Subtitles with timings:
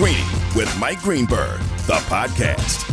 [0.00, 0.24] Greeny
[0.56, 2.88] with Mike Greenberg, the podcast.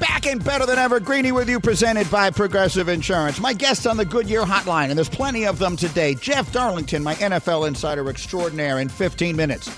[0.00, 3.38] Back and better than ever, Greeny with you, presented by Progressive Insurance.
[3.38, 6.14] My guests on the Goodyear Hotline, and there's plenty of them today.
[6.14, 9.70] Jeff Darlington, my NFL insider extraordinaire, in 15 minutes.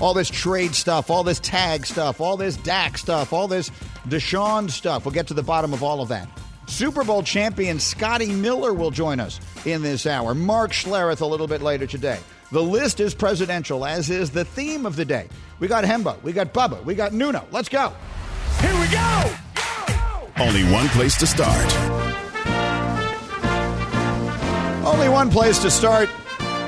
[0.00, 3.68] All this trade stuff, all this tag stuff, all this Dak stuff, all this
[4.08, 5.04] Deshaun stuff.
[5.04, 6.26] We'll get to the bottom of all of that.
[6.68, 10.34] Super Bowl champion Scotty Miller will join us in this hour.
[10.34, 12.18] Mark Schlereth a little bit later today.
[12.52, 15.28] The list is presidential, as is the theme of the day.
[15.58, 17.46] We got Hembo, we got Bubba, we got Nuno.
[17.50, 17.92] Let's go.
[18.60, 19.34] Here we go.
[20.38, 21.74] Only one place to start.
[24.84, 26.08] Only one place to start,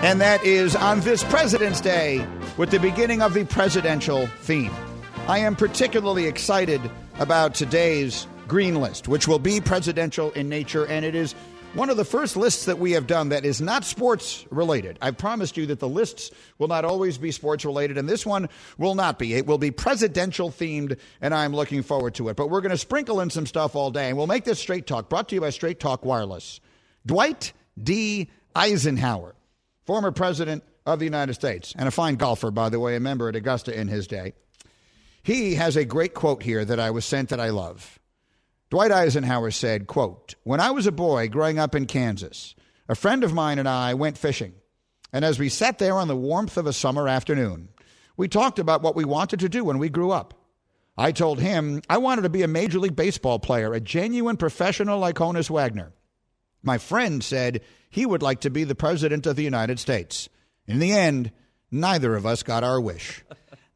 [0.02, 4.72] and that is on this President's Day with the beginning of the presidential theme.
[5.28, 6.80] I am particularly excited
[7.18, 11.34] about today's green list, which will be presidential in nature, and it is
[11.76, 14.98] one of the first lists that we have done that is not sports related.
[15.02, 18.48] I've promised you that the lists will not always be sports related, and this one
[18.78, 19.34] will not be.
[19.34, 22.36] It will be presidential themed, and I'm looking forward to it.
[22.36, 24.86] But we're going to sprinkle in some stuff all day, and we'll make this Straight
[24.86, 26.60] Talk brought to you by Straight Talk Wireless.
[27.04, 28.30] Dwight D.
[28.54, 29.34] Eisenhower,
[29.84, 33.28] former president of the United States, and a fine golfer, by the way, a member
[33.28, 34.32] at Augusta in his day.
[35.22, 37.98] He has a great quote here that I was sent that I love.
[38.68, 42.56] Dwight Eisenhower said, quote, When I was a boy growing up in Kansas,
[42.88, 44.54] a friend of mine and I went fishing.
[45.12, 47.68] And as we sat there on the warmth of a summer afternoon,
[48.16, 50.34] we talked about what we wanted to do when we grew up.
[50.98, 54.98] I told him I wanted to be a Major League Baseball player, a genuine professional
[54.98, 55.92] like Honus Wagner.
[56.62, 60.28] My friend said he would like to be the President of the United States.
[60.66, 61.30] In the end,
[61.70, 63.22] neither of us got our wish.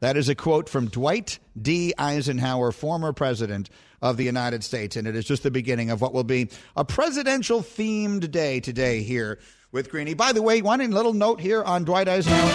[0.01, 1.93] That is a quote from Dwight D.
[1.97, 3.69] Eisenhower, former president
[4.03, 4.97] of the United States.
[4.97, 9.03] And it is just the beginning of what will be a presidential themed day today
[9.03, 9.39] here
[9.73, 10.15] with Greeny.
[10.15, 12.49] By the way, one little note here on Dwight Eisenhower.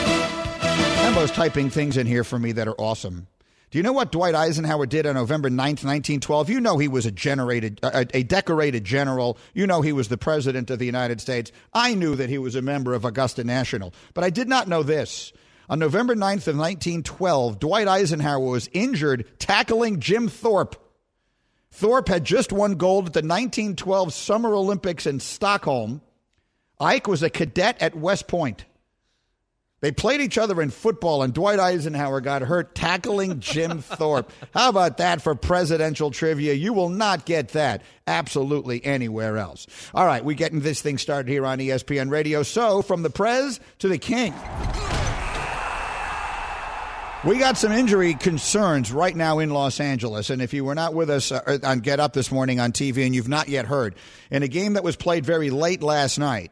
[1.05, 3.27] Hembo's typing things in here for me that are awesome.
[3.71, 6.49] Do you know what Dwight Eisenhower did on November 9th, 1912?
[6.49, 9.37] You know he was a generated a, a, decorated general.
[9.53, 11.51] You know he was the president of the United States.
[11.73, 14.81] I knew that he was a member of Augusta National, but I did not know
[14.81, 15.33] this.
[15.67, 20.77] On November 9th of 1912, Dwight Eisenhower was injured tackling Jim Thorpe.
[21.75, 26.01] Thorpe had just won gold at the 1912 Summer Olympics in Stockholm.
[26.79, 28.63] Ike was a cadet at West Point.
[29.81, 34.31] They played each other in football, and Dwight Eisenhower got hurt tackling Jim Thorpe.
[34.53, 36.53] How about that for presidential trivia?
[36.53, 39.67] You will not get that absolutely anywhere else.
[39.93, 42.43] All right, we're getting this thing started here on ESPN Radio.
[42.43, 44.33] So, from the Prez to the King.
[47.25, 50.29] We got some injury concerns right now in Los Angeles.
[50.29, 53.03] And if you were not with us uh, on Get Up this morning on TV
[53.03, 53.95] and you've not yet heard,
[54.29, 56.51] in a game that was played very late last night,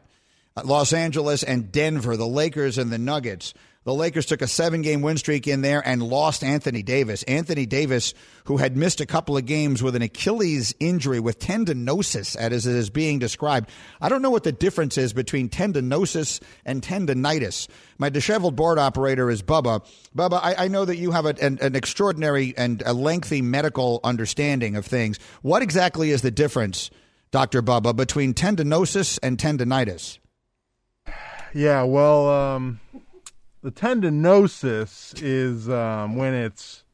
[0.56, 4.82] uh, Los Angeles and Denver, the Lakers and the Nuggets, the Lakers took a seven
[4.82, 7.22] game win streak in there and lost Anthony Davis.
[7.24, 8.14] Anthony Davis,
[8.44, 12.74] who had missed a couple of games with an Achilles injury with tendinosis, as it
[12.74, 13.68] is being described.
[14.00, 17.68] I don't know what the difference is between tendinosis and tendonitis.
[17.98, 19.86] My disheveled board operator is Bubba.
[20.16, 24.00] Bubba, I, I know that you have a, an, an extraordinary and a lengthy medical
[24.02, 25.18] understanding of things.
[25.42, 26.90] What exactly is the difference,
[27.30, 27.62] Dr.
[27.62, 30.18] Bubba, between tendinosis and tendonitis?
[31.52, 32.80] Yeah, well, um,
[33.64, 36.84] the tendinosis is um, when it's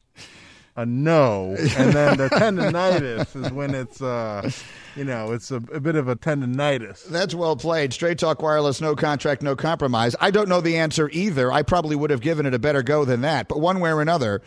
[0.77, 4.49] a no, and then the tendonitis is when it's uh,
[4.95, 7.03] you know it's a, a, bit of a tendonitis.
[7.09, 7.91] That's well played.
[7.91, 10.15] Straight Talk Wireless, no contract, no compromise.
[10.21, 11.51] I don't know the answer either.
[11.51, 14.01] I probably would have given it a better go than that, but one way or
[14.01, 14.41] another.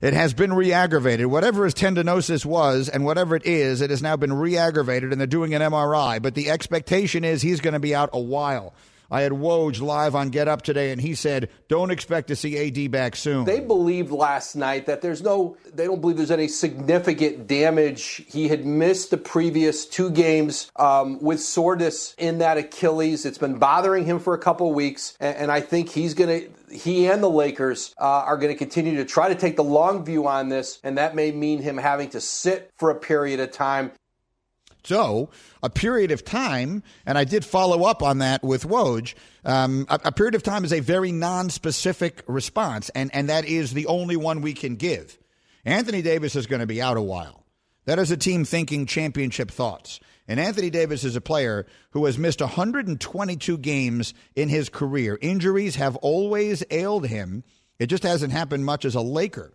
[0.00, 1.26] It has been re-aggravated.
[1.26, 5.26] Whatever his tendinosis was and whatever it is, it has now been re-aggravated and they're
[5.26, 6.22] doing an MRI.
[6.22, 8.74] But the expectation is he's going to be out a while.
[9.10, 12.58] I had Woj live on Get Up today, and he said, "Don't expect to see
[12.58, 16.48] AD back soon." They believed last night that there's no, they don't believe there's any
[16.48, 18.24] significant damage.
[18.28, 23.24] He had missed the previous two games um, with soreness in that Achilles.
[23.24, 26.50] It's been bothering him for a couple weeks, and, and I think he's going to
[26.70, 30.04] he and the Lakers uh, are going to continue to try to take the long
[30.04, 33.52] view on this, and that may mean him having to sit for a period of
[33.52, 33.92] time.
[34.84, 35.30] So,
[35.62, 39.14] a period of time, and I did follow up on that with Woj,
[39.44, 43.72] um, a, a, period of time is a very non-specific response, and, and that is
[43.72, 45.18] the only one we can give.
[45.64, 47.44] Anthony Davis is going to be out a while.
[47.84, 50.00] That is a team thinking championship thoughts.
[50.26, 55.18] And Anthony Davis is a player who has missed 122 games in his career.
[55.20, 57.44] Injuries have always ailed him.
[57.78, 59.52] It just hasn't happened much as a Laker.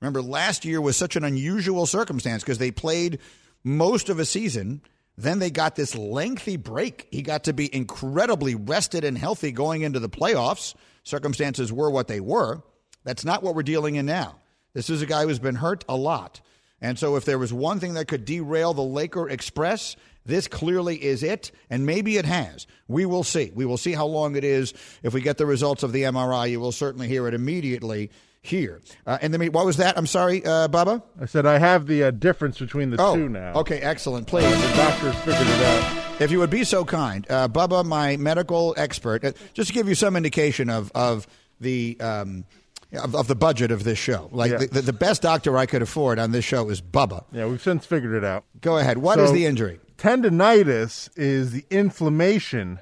[0.00, 3.18] Remember, last year was such an unusual circumstance because they played–
[3.66, 4.80] most of a season.
[5.18, 7.08] Then they got this lengthy break.
[7.10, 10.74] He got to be incredibly rested and healthy going into the playoffs.
[11.02, 12.62] Circumstances were what they were.
[13.04, 14.36] That's not what we're dealing in now.
[14.72, 16.40] This is a guy who's been hurt a lot.
[16.80, 19.96] And so if there was one thing that could derail the Laker Express,
[20.26, 22.66] this clearly is it, and maybe it has.
[22.86, 23.50] We will see.
[23.54, 24.74] We will see how long it is.
[25.02, 28.10] If we get the results of the MRI, you will certainly hear it immediately
[28.46, 28.80] here.
[29.06, 29.96] Uh, and then, what was that?
[29.98, 31.02] I'm sorry, uh, Bubba?
[31.20, 33.54] I said I have the uh, difference between the oh, two now.
[33.54, 34.26] Okay, excellent.
[34.26, 34.44] Please.
[34.44, 36.20] The doctors figured it out.
[36.20, 39.88] If you would be so kind, uh, Bubba, my medical expert, uh, just to give
[39.88, 41.26] you some indication of, of
[41.60, 41.98] the.
[42.00, 42.44] Um,
[42.92, 44.28] of, of, the budget of this show.
[44.32, 44.58] Like Yeah.
[44.58, 47.24] the, the best doctor I could afford on this show is Bubba.
[47.32, 48.44] Yeah, we've since figured it out.
[48.60, 48.98] Go ahead.
[48.98, 49.80] What is So- the injury?
[49.98, 52.78] Tendonitis is the inflammation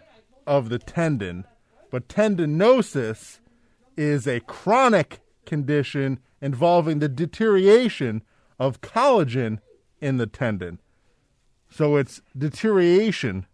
[0.47, 1.47] of the tendon,
[1.91, 3.39] but tendinosis
[3.97, 8.23] is a chronic condition involving the deterioration
[8.59, 9.59] of collagen
[10.01, 10.81] in the tendon.
[11.71, 13.47] So it's deterioration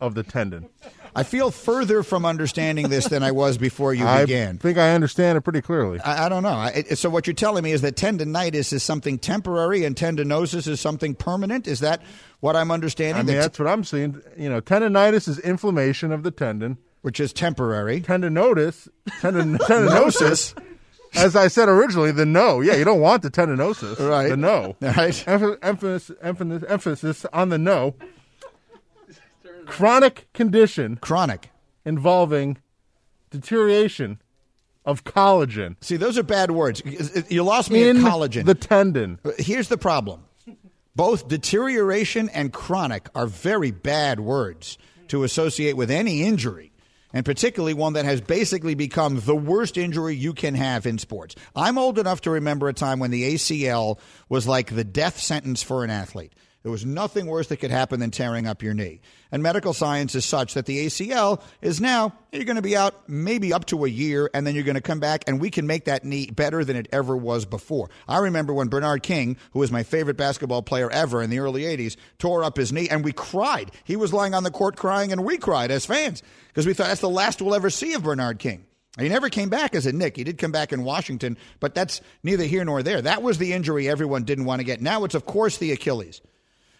[0.00, 0.68] of the tendon.
[1.14, 4.56] I feel further from understanding this than I was before you I began.
[4.56, 5.98] I think I understand it pretty clearly.
[6.00, 6.50] I, I don't know.
[6.50, 10.80] I, so what you're telling me is that tendonitis is something temporary and tendinosis is
[10.80, 11.66] something permanent.
[11.66, 12.02] Is that
[12.40, 13.16] what I'm understanding?
[13.16, 14.20] I mean, That- that's what I'm seeing.
[14.36, 16.76] You know, tendonitis is inflammation of the tendon.
[17.00, 18.00] which is temporary.
[18.00, 18.88] Tendinotis,
[19.20, 20.54] tendon, tendinosis,
[21.24, 22.60] as I said originally, the no.
[22.60, 23.98] Yeah, you don't want the tendinosis.
[23.98, 24.28] Right.
[24.28, 24.76] The no.
[24.80, 24.94] Right.
[25.26, 27.94] Emph- emphasis, emphasis, emphasis on the no.
[29.66, 31.50] Chronic condition Chronic.
[31.84, 32.58] involving
[33.30, 34.20] deterioration
[34.84, 36.82] of collagen See, those are bad words.
[37.28, 38.44] You lost me in at collagen.
[38.44, 39.18] the tendon.
[39.24, 40.22] Uh, here's the problem.
[40.94, 44.78] Both deterioration and chronic are very bad words
[45.08, 46.72] to associate with any injury,
[47.12, 51.34] and particularly one that has basically become the worst injury you can have in sports.
[51.54, 53.98] I'm old enough to remember a time when the ACL
[54.28, 56.32] was like the death sentence for an athlete.
[56.66, 59.00] There was nothing worse that could happen than tearing up your knee.
[59.30, 63.08] And medical science is such that the ACL is now, you're going to be out
[63.08, 65.68] maybe up to a year, and then you're going to come back, and we can
[65.68, 67.88] make that knee better than it ever was before.
[68.08, 71.62] I remember when Bernard King, who was my favorite basketball player ever in the early
[71.62, 73.70] 80s, tore up his knee, and we cried.
[73.84, 76.88] He was lying on the court crying, and we cried as fans because we thought
[76.88, 78.66] that's the last we'll ever see of Bernard King.
[78.98, 80.16] He never came back as a Knick.
[80.16, 83.02] He did come back in Washington, but that's neither here nor there.
[83.02, 84.80] That was the injury everyone didn't want to get.
[84.80, 86.20] Now it's, of course, the Achilles.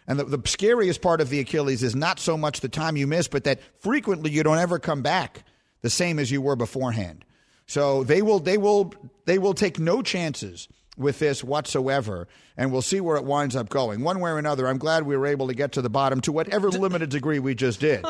[0.06, 3.06] And the, the scariest part of the Achilles is not so much the time you
[3.06, 5.44] miss, but that frequently you don't ever come back
[5.82, 7.24] the same as you were beforehand.
[7.66, 8.94] So they will they will
[9.24, 12.26] they will take no chances with this whatsoever,
[12.56, 14.02] and we'll see where it winds up going.
[14.02, 16.32] One way or another, I'm glad we were able to get to the bottom, to
[16.32, 18.04] whatever limited degree we just did,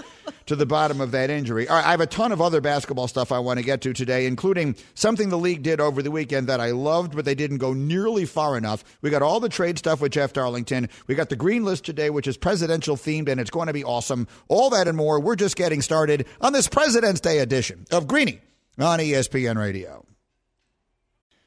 [0.47, 1.69] to the bottom of that injury.
[1.69, 3.93] All right, I have a ton of other basketball stuff I want to get to
[3.93, 7.59] today, including something the league did over the weekend that I loved, but they didn't
[7.59, 8.85] go nearly far enough.
[9.03, 10.89] We got all the trade stuff with Jeff Darlington.
[11.07, 13.85] We got the green list today, which is presidential themed, and it's going to be
[13.85, 14.29] awesome.
[14.49, 15.21] All that and more.
[15.21, 18.41] We're just getting started on this President's Day edition of Greeny
[18.79, 20.05] on ESPN Radio.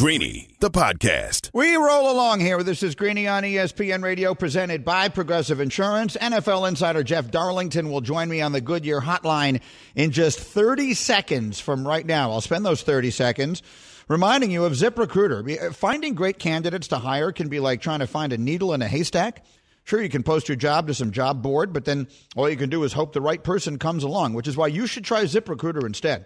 [0.00, 1.50] Greeny, the podcast.
[1.52, 2.62] We roll along here.
[2.62, 6.16] This is Greeny on ESPN Radio, presented by Progressive Insurance.
[6.16, 9.60] NFL insider Jeff Darlington will join me on the Goodyear Hotline
[9.94, 12.30] in just 30 seconds from right now.
[12.30, 13.62] I'll spend those 30 seconds
[14.08, 15.68] reminding you of ZipRecruiter.
[15.68, 18.80] Uh, finding great candidates to hire can be like trying to find a needle in
[18.80, 19.44] a haystack.
[19.84, 22.70] Sure, you can post your job to some job board, but then all you can
[22.70, 25.84] do is hope the right person comes along, which is why you should try ZipRecruiter
[25.84, 26.24] instead.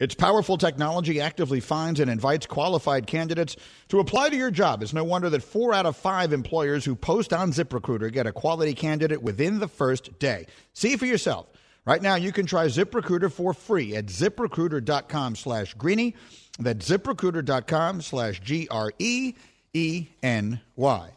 [0.00, 3.54] Its powerful technology actively finds and invites qualified candidates
[3.88, 4.82] to apply to your job.
[4.82, 8.32] It's no wonder that four out of five employers who post on ZipRecruiter get a
[8.32, 10.46] quality candidate within the first day.
[10.72, 11.46] See for yourself.
[11.84, 16.14] Right now, you can try ZipRecruiter for free at ziprecruiter.com slash greeny.
[16.58, 19.34] That's ziprecruiter.com slash G R E
[19.74, 21.10] E N Y.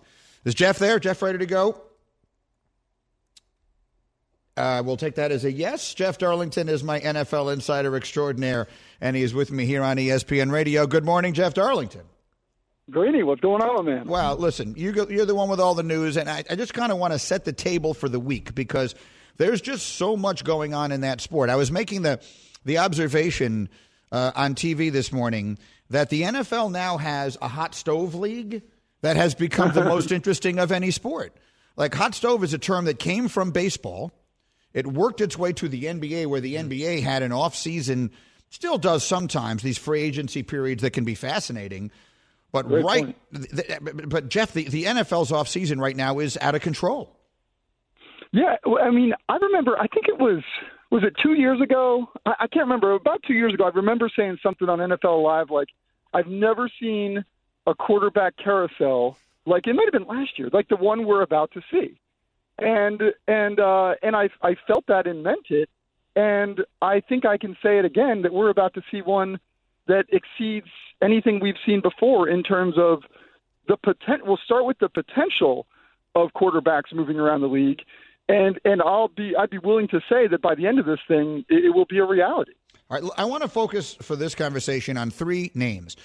[0.45, 0.99] Is Jeff there?
[0.99, 1.81] Jeff ready to go?
[4.55, 5.93] Uh, we'll take that as a yes.
[5.93, 8.67] Jeff Darlington is my NFL insider extraordinaire,
[9.01, 10.85] and he is with me here on ESPN Radio.
[10.85, 12.03] Good morning, Jeff Darlington.
[12.91, 14.07] Greeny, what's going on, man?
[14.07, 16.73] Well, listen, you go, you're the one with all the news, and I, I just
[16.73, 18.93] kind of want to set the table for the week because
[19.37, 21.49] there's just so much going on in that sport.
[21.49, 22.19] I was making the
[22.65, 23.69] the observation
[24.11, 25.57] uh, on TV this morning
[25.89, 28.61] that the NFL now has a hot stove league
[29.01, 31.35] that has become the most interesting of any sport.
[31.75, 34.11] Like hot stove is a term that came from baseball.
[34.73, 36.69] It worked its way to the NBA, where the hmm.
[36.69, 38.11] NBA had an off season,
[38.49, 41.91] still does sometimes these free agency periods that can be fascinating.
[42.51, 46.53] But Great right, th- but Jeff, the, the NFL's off season right now is out
[46.53, 47.17] of control.
[48.31, 49.77] Yeah, well, I mean, I remember.
[49.77, 50.43] I think it was
[50.91, 52.07] was it two years ago?
[52.27, 52.93] I, I can't remember.
[52.93, 55.69] About two years ago, I remember saying something on NFL Live like,
[56.13, 57.25] "I've never seen
[57.65, 61.51] a quarterback carousel like it might have been last year, like the one we're about
[61.53, 61.97] to see."
[62.63, 65.69] And and uh, and I I felt that and meant it,
[66.15, 69.39] and I think I can say it again that we're about to see one
[69.87, 70.67] that exceeds
[71.01, 73.03] anything we've seen before in terms of
[73.67, 74.27] the potential.
[74.27, 75.67] We'll start with the potential
[76.15, 77.81] of quarterbacks moving around the league,
[78.29, 80.99] and and I'll be I'd be willing to say that by the end of this
[81.07, 82.53] thing, it, it will be a reality.
[82.89, 85.97] All right, I want to focus for this conversation on three names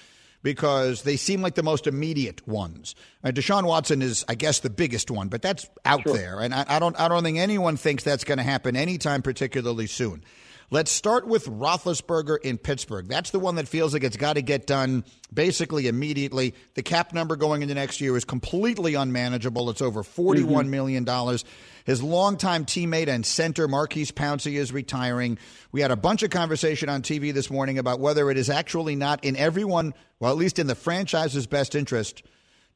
[0.43, 2.95] because they seem like the most immediate ones.
[3.23, 6.13] Uh, Deshaun Watson is, I guess, the biggest one, but that's out Sure.
[6.15, 9.21] there, and I, I don't I don't think anyone thinks that's going to happen anytime
[9.21, 10.23] particularly soon.
[10.71, 13.07] Let's start with Roethlisberger in Pittsburgh.
[13.07, 16.53] That's the one that feels like it's got to get done basically immediately.
[16.75, 19.71] The cap number going into next year is completely unmanageable.
[19.71, 20.71] It's over forty-one mm-hmm.
[20.71, 21.43] million dollars.
[21.85, 25.39] His longtime teammate and center Maurkice Pouncey is retiring.
[25.71, 28.95] We had a bunch of conversation on TV this morning about whether it is actually
[28.95, 32.21] not in everyone, well, at least in the franchise's best interest,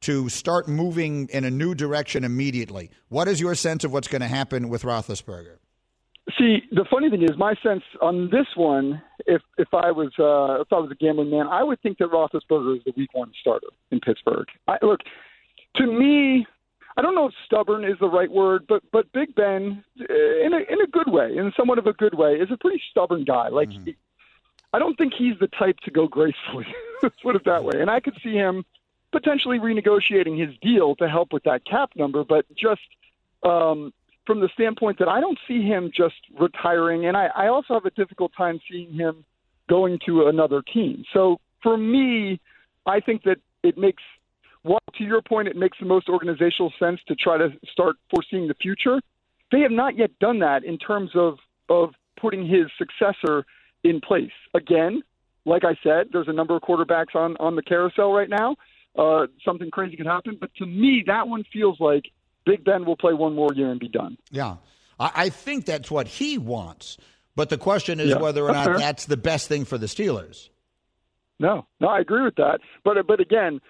[0.00, 2.90] to start moving in a new direction immediately.
[3.08, 5.58] What is your sense of what's going to happen with Roethlisberger?
[6.38, 10.62] See, the funny thing is, my sense on this one, if if I was uh,
[10.62, 13.32] if I was a gambling man, I would think that Roethlisberger is the Week One
[13.40, 14.46] starter in Pittsburgh.
[14.66, 15.00] I, look,
[15.76, 16.46] to me,
[16.96, 20.04] I don't know if stubborn is the right word, but but Big Ben, uh,
[20.46, 22.80] in a in a good way, in somewhat of a good way, is a pretty
[22.90, 23.48] stubborn guy.
[23.48, 23.68] Like,
[24.72, 26.66] I don't think he's the type to go gracefully.
[27.02, 27.80] Let's put it that way.
[27.80, 28.64] And I could see him
[29.12, 32.80] potentially renegotiating his deal to help with that cap number, but just
[33.44, 33.92] um,
[34.26, 37.84] from the standpoint that I don't see him just retiring, and I, I also have
[37.84, 39.24] a difficult time seeing him
[39.68, 41.04] going to another team.
[41.12, 42.40] So for me,
[42.86, 44.02] I think that it makes,
[44.62, 48.48] well, to your point, it makes the most organizational sense to try to start foreseeing
[48.48, 49.00] the future.
[49.52, 51.38] They have not yet done that in terms of
[51.68, 51.90] of
[52.20, 53.44] putting his successor
[53.84, 54.32] in place.
[54.54, 55.02] Again,
[55.46, 58.56] like I said, there's a number of quarterbacks on on the carousel right now.
[58.96, 62.04] Uh, something crazy could happen, but to me, that one feels like
[62.46, 64.16] Big Ben will play one more year and be done.
[64.30, 64.56] Yeah.
[65.00, 66.98] I, I think that's what he wants.
[67.36, 68.18] But the question is Yeah.
[68.18, 68.78] whether or not fair.
[68.78, 70.48] that's the best thing for the Steelers.
[71.40, 72.60] No, no, I agree with that.
[72.84, 73.60] But but again,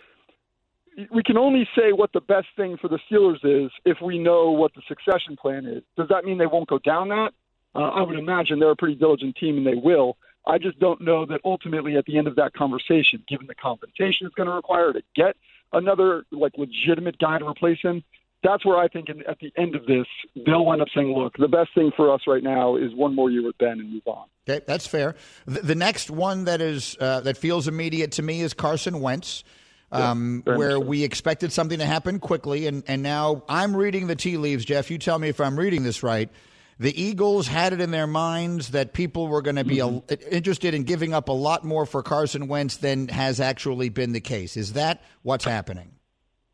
[1.11, 4.51] we can only say what the best thing for the Steelers is if we know
[4.51, 5.83] what the succession plan is.
[5.97, 7.33] Does that mean they won't go down that?
[7.75, 10.17] Uh, I would imagine they're a pretty diligent team and they will.
[10.47, 14.27] I just don't know that ultimately at the end of that conversation, given the compensation
[14.27, 15.37] it's going to require to get
[15.73, 18.05] another like legitimate guy to replace him,
[18.45, 20.07] that's where I think in, at the end of this
[20.47, 23.31] they'll end up saying, "Look, the best thing for us right now is one more
[23.31, 25.17] year with Ben and move on." Okay, that's fair.
[25.47, 29.43] The, the next one that is uh, that feels immediate to me is Carson Wentz,
[29.91, 34.07] um, very where much we expected something to happen quickly, and and now I'm reading
[34.07, 34.65] the tea leaves.
[34.65, 36.29] Jeff, you tell me if I'm reading this right.
[36.77, 40.13] The Eagles had it in their minds that people were going to be Mm-hmm.
[40.13, 44.13] a, interested in giving up a lot more for Carson Wentz than has actually been
[44.13, 44.57] the case.
[44.57, 45.93] Is that what's happening?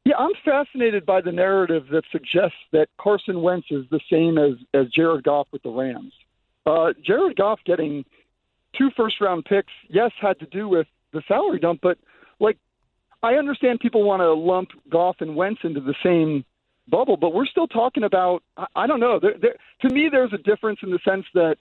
[0.04, 4.52] Yeah, I'm fascinated by the narrative that suggests that Carson Wentz is the same as
[4.72, 6.12] as Jared Goff with the Rams.
[6.64, 8.04] Uh, Jared Goff getting
[8.76, 11.98] two first round picks, yes, had to do with the salary dump, but
[12.38, 12.56] like
[13.22, 16.44] I understand people want to lump Goff and Wentz into the same
[16.88, 19.18] bubble, but we're still talking about I, I don't know.
[19.20, 21.56] There, there, to me, there's a difference in the sense that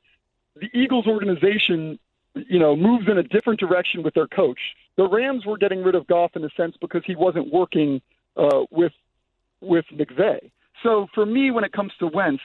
[0.56, 2.00] the Eagles organization,
[2.36, 4.60] you know, moves in a different direction with their coach.
[4.96, 8.02] The Rams were getting rid of Goff in a sense because he wasn't working
[8.38, 8.94] uh, with
[9.62, 10.52] with McVay.
[10.84, 12.42] So for me, when it comes to Wentz,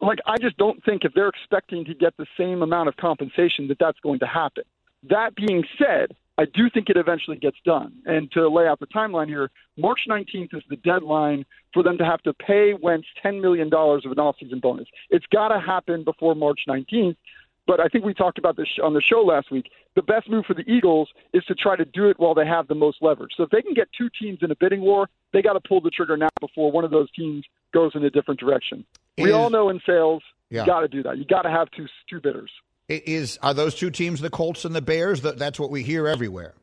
[0.00, 3.68] like I just don't think if they're expecting to get the same amount of compensation
[3.68, 4.64] that that's going to happen.
[5.08, 7.92] That being said, I do think it eventually gets done.
[8.06, 12.04] And to lay out the timeline here, March 19th is the deadline for them to
[12.04, 14.88] have to pay Wentz $10 million of an offseason bonus.
[15.10, 17.16] It's got to happen before March 19th.
[17.66, 19.70] But I think we talked about this on the show last week.
[19.96, 22.68] The best move for the Eagles is to try to do it while they have
[22.68, 23.30] the most leverage.
[23.36, 25.80] So if they can get two teams in a bidding war, they got to pull
[25.80, 28.84] the trigger now before one of those teams goes in a different direction.
[29.18, 30.60] we all know in sales Yeah.
[30.62, 31.16] You got to do that.
[31.18, 32.50] You got to have two two bidders.
[32.90, 35.22] I- Is are those two teams the Colts and the Bears?
[35.22, 36.54] That that's what we hear everywhere.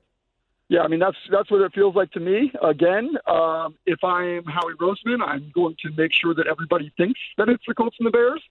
[0.70, 2.52] Yeah, I mean that's that's what it feels like to me.
[2.64, 7.50] Again, um, if I'm Howie Roseman, I'm going to make sure that everybody thinks that
[7.50, 8.42] it's the Colts and the Bears.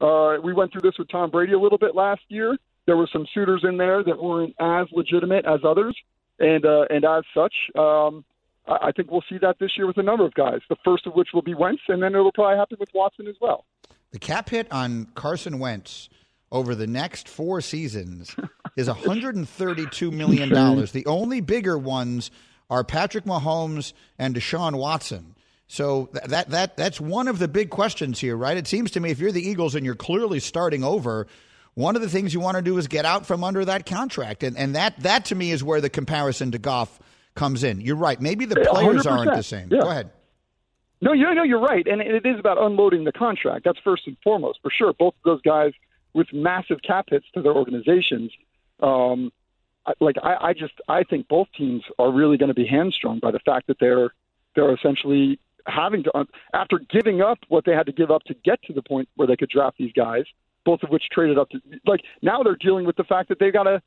[0.00, 2.56] Uh, we went through this with Tom Brady a little bit last year.
[2.86, 5.96] There were some suitors in there that weren't as legitimate as others,
[6.38, 8.24] and uh, and as such, um,
[8.66, 10.60] I, I think we'll see that this year with a number of guys.
[10.68, 13.36] The first of which will be Wentz, and then it'll probably happen with Watson as
[13.40, 13.64] well.
[14.12, 16.08] The cap hit on Carson Wentz
[16.50, 18.34] over the next four seasons
[18.76, 20.92] is 132 million dollars.
[20.98, 22.30] The only bigger ones
[22.70, 25.34] are Patrick Mahomes and Deshaun Watson.
[25.68, 28.56] So that that that's one of the big questions here, right?
[28.56, 31.26] It seems to me if you're the Eagles and you're clearly starting over,
[31.74, 34.42] one of the things you want to do is get out from under that contract,
[34.42, 36.98] and and that that to me is where the comparison to Goff
[37.34, 37.82] comes in.
[37.82, 38.18] You're right.
[38.18, 39.10] Maybe the players 100%.
[39.10, 39.68] aren't the same.
[39.70, 39.80] Yeah.
[39.82, 40.10] Go ahead.
[41.00, 43.64] No, you know you're right, and it is about unloading the contract.
[43.64, 44.92] That's first and foremost, for sure.
[44.94, 45.72] Both of those guys
[46.14, 48.32] with massive cap hits to their organizations.
[48.80, 49.32] Um,
[50.00, 53.30] like I, I just I think both teams are really going to be hamstrung by
[53.30, 54.12] the fact that they're
[54.56, 58.60] they're essentially having to after giving up what they had to give up to get
[58.64, 60.24] to the point where they could draft these guys,
[60.64, 63.52] both of which traded up to like now they're dealing with the fact that they've
[63.52, 63.82] got to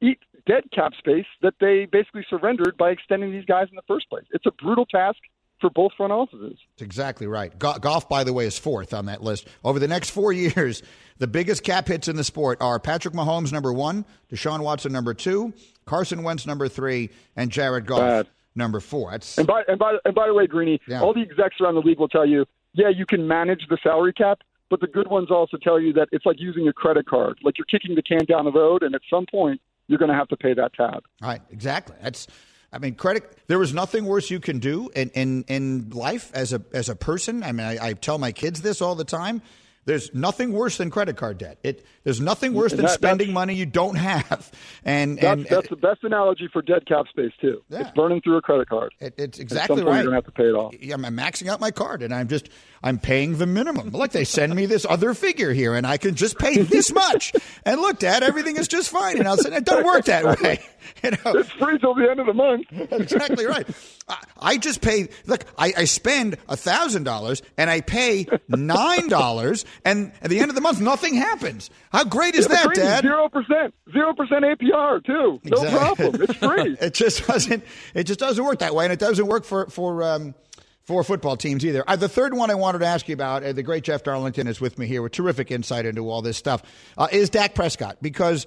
[0.00, 4.08] eat dead cap space that they basically surrendered by extending these guys in the first
[4.08, 4.24] place.
[4.32, 5.18] It's a brutal task
[5.60, 6.56] for both front offices.
[6.70, 7.56] That's exactly right.
[7.58, 9.46] Go- Goff, by the way, is fourth on that list.
[9.62, 10.82] Over the next four years,
[11.18, 15.12] the biggest cap hits in the sport are Patrick Mahomes, number one, Deshaun Watson, number
[15.12, 15.52] two,
[15.84, 18.26] Carson Wentz, number three, and Jared Goff, Bad.
[18.60, 19.10] Number four.
[19.10, 21.00] That's And by and by and by the way, Greeny, Yeah.
[21.02, 24.12] all the execs around the league will tell you, yeah, you can manage the salary
[24.12, 24.38] cap,
[24.68, 27.38] but the good ones also tell you that it's like using a credit card.
[27.42, 30.14] Like you're kicking the can down the road, and at some point you're going to
[30.14, 31.02] have to pay that tab.
[31.20, 31.42] right.
[31.50, 31.96] Exactly.
[32.00, 32.28] That's.
[32.72, 33.36] I mean, credit.
[33.48, 36.94] There is nothing worse you can do in, in, in life as a as a
[36.94, 37.42] person.
[37.42, 39.42] I mean, I, I tell my kids this all the time.
[39.86, 41.58] There's nothing worse than credit card debt.
[41.62, 44.50] It there's nothing worse than That- spending money you don't have.
[44.84, 47.62] And That's and that's the best analogy for dead cap space too.
[47.68, 47.80] Yeah.
[47.80, 48.92] It's burning through a credit card.
[49.00, 50.02] It, it's At exactly some point right.
[50.02, 50.74] you're to have to pay it off.
[50.80, 52.48] Yeah, I'm maxing out my card, and I'm just
[52.82, 53.90] I'm paying the minimum.
[53.90, 57.32] Look, they send me this other figure here, and I can just pay this much.
[57.64, 59.18] And look, Dad, everything is just fine.
[59.18, 60.60] And I'll say it doesn't work that way.
[61.04, 62.66] You know, It's free till the end of the month.
[62.72, 63.66] exactly right.
[64.08, 65.08] I, I just pay.
[65.26, 70.40] Look, I, I spend a thousand dollars, and I pay nine dollars, and at the
[70.40, 71.70] end of the month, nothing happens.
[71.92, 73.02] How great is that, Dad?
[73.02, 75.40] Zero percent, zero percent APR too.
[75.44, 75.78] No Exactly.
[76.08, 76.22] problem.
[76.22, 76.76] It's free.
[76.80, 77.64] it just doesn't.
[77.94, 80.34] It just doesn't work that way, and it doesn't work for for um,
[80.82, 81.84] for football teams either.
[81.86, 84.46] Uh, the third one I wanted to ask you about, uh, the great Jeff Darlington
[84.48, 86.62] is with me here with terrific insight into all this stuff.
[86.98, 88.46] Uh, is Dak Prescott because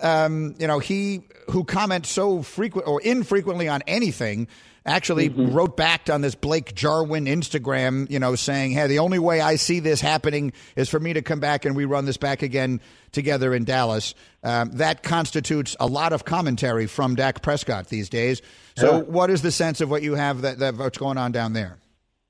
[0.00, 4.48] um, you know he who comments so frequent or infrequently on anything.
[4.84, 9.40] Actually, wrote back on this Blake Jarwin Instagram, you know, saying, "Hey, the only way
[9.40, 12.42] I see this happening is for me to come back and we run this back
[12.42, 12.80] again
[13.12, 18.42] together in Dallas." Um, that constitutes a lot of commentary from Dak Prescott these days.
[18.76, 19.02] So, Yeah.
[19.02, 21.78] what is the sense of what you have that, that what's going on down there?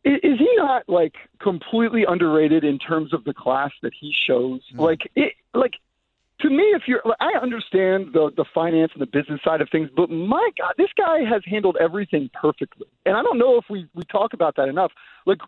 [0.04, 4.60] Is, is he not like completely underrated in terms of the class that he shows?
[4.74, 5.74] Like, it, like
[6.42, 9.88] to me, if you're, I understand the the finance and the business side of things,
[9.96, 13.87] but my God, this guy has handled everything perfectly, and I don't know if we
[13.94, 14.92] we talk about that enough.
[15.24, 15.38] Like,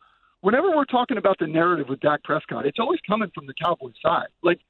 [0.40, 3.94] whenever we're talking about the narrative with Dak Prescott, it's always coming from the Cowboys
[4.00, 4.28] side.
[4.42, 4.60] Like,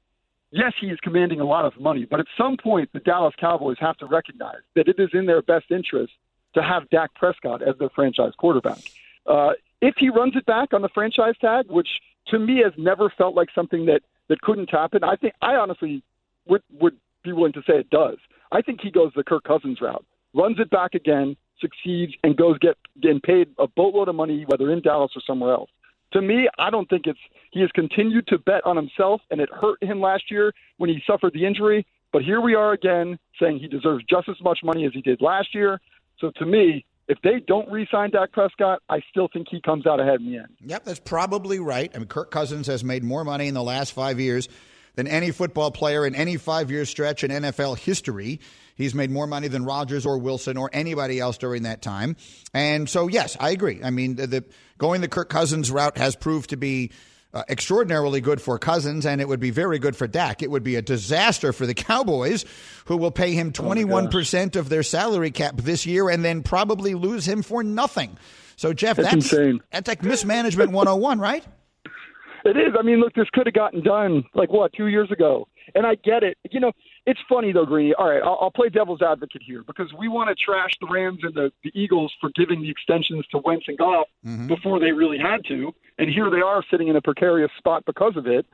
[0.51, 3.77] yes, he is commanding a lot of money, but at some point, the Dallas Cowboys
[3.79, 6.13] have to recognize that it is in their best interest
[6.55, 8.79] to have Dak Prescott as their franchise quarterback.
[9.27, 11.89] Uh, if he runs it back on the franchise tag, which
[12.29, 16.01] to me has never felt like something that that couldn't happen, I think I honestly
[16.47, 18.17] would would be willing to say it does.
[18.51, 22.57] I think he goes the Kirk Cousins route, runs it back again, succeeds, and goes
[22.59, 25.69] get getting paid a boatload of money, whether in Dallas or somewhere else.
[26.13, 27.19] To me, I don't think it's
[27.51, 31.01] he has continued to bet on himself, and it hurt him last year when he
[31.05, 31.85] suffered the injury.
[32.13, 35.21] But here we are again, saying he deserves just as much money as he did
[35.21, 35.81] last year.
[36.19, 39.99] So to me, if they don't re-sign Dak Prescott, I still think he comes out
[39.99, 40.47] ahead in the end.
[40.65, 41.91] Yep, that's probably right.
[41.93, 44.47] I mean, Kirk Cousins has made more money in the last five years
[44.95, 48.39] than any football player in any five year stretch in NFL history.
[48.75, 52.17] He's made more money than Rodgers or Wilson or anybody else during that time.
[52.53, 53.79] And so, yes, I agree.
[53.81, 54.43] I mean, the, the
[54.77, 56.91] going the Kirk Cousins route has proved to be
[57.33, 60.41] uh, extraordinarily good for Cousins, and it would be very good for Dak.
[60.41, 62.45] It would be a disaster for the Cowboys,
[62.85, 67.27] who will pay him 21% of their salary cap this year and then probably lose
[67.27, 68.17] him for nothing.
[68.55, 69.61] So, Jeff, That's that's, insane.
[69.69, 71.43] that's like mismanagement 101, right?
[72.45, 72.75] It is.
[72.77, 75.95] I mean, look, this could have gotten done like what two years ago, and I
[75.95, 76.37] get it.
[76.51, 76.71] You know,
[77.07, 77.93] it's funny though, Greeny.
[77.95, 81.19] All right, I'll, I'll play devil's advocate here because we want to trash the Rams
[81.23, 84.07] and the, the Eagles for giving the extensions to Wentz and Goff
[84.47, 88.15] before they really had to, and here they are sitting in a precarious spot because
[88.15, 88.45] of it.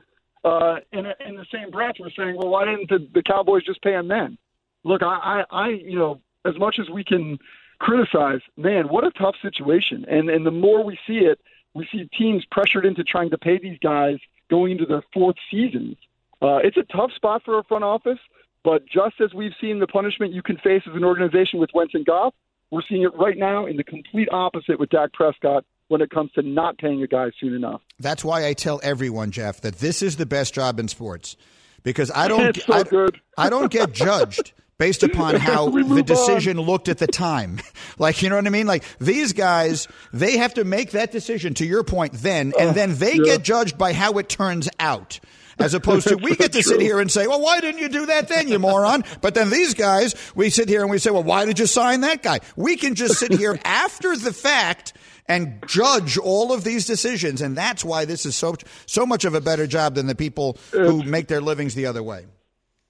[0.44, 3.82] uh, in, in the same breath, we're saying, well, why didn't the, the Cowboys just
[3.82, 4.38] pay him then?
[4.84, 7.38] Look, I, I, I, you know, as much as we can
[7.78, 10.04] criticize, man, what a tough situation.
[10.08, 11.40] And and the more we see it,
[11.74, 14.18] we see teams pressured into trying to pay these guys
[14.50, 15.96] going into their fourth seasons.
[16.40, 18.18] Uh, it's a tough spot for a front office,
[18.64, 21.94] but just as we've seen the punishment you can face as an organization with Wentz
[21.94, 22.34] and Goff,
[22.70, 26.32] we're seeing it right now in the complete opposite with Dak Prescott when it comes
[26.32, 27.82] to not paying a guy soon enough.
[27.98, 31.36] That's why I tell everyone, Jeff, that this is the best job in sports
[31.82, 36.66] because I don't so I, I, don't get judged based upon how the decision on.
[36.66, 37.58] looked at the time.
[37.98, 38.66] like, you know what I mean?
[38.66, 42.72] Like these guys, they have to make that decision to your point then, and uh,
[42.72, 43.24] then they yeah.
[43.24, 45.20] get judged by how it turns out.
[45.58, 48.06] As opposed to we get to sit here and say, well, why didn't you do
[48.06, 49.04] that then, you moron?
[49.20, 52.00] But then these guys, we sit here and we say, well, why did you sign
[52.00, 52.40] that guy?
[52.56, 54.94] We can just sit here after the fact
[55.28, 57.40] and judge all of these decisions.
[57.40, 58.56] And that's why this is so,
[58.86, 62.02] so much of a better job than the people who make their livings the other
[62.02, 62.26] way.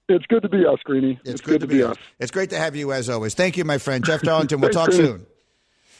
[0.09, 1.19] It's good to be us, Greeny.
[1.21, 1.97] It's, it's good, good, to be, be us.
[2.19, 3.33] It's great to have you as always.
[3.33, 4.03] Thank you, my friend.
[4.03, 4.59] Jeff Darlington.
[4.59, 5.25] We'll talk soon.